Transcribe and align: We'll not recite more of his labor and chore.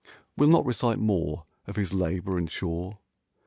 We'll 0.35 0.49
not 0.49 0.65
recite 0.65 0.97
more 0.97 1.45
of 1.67 1.75
his 1.75 1.93
labor 1.93 2.35
and 2.35 2.49
chore. 2.49 2.97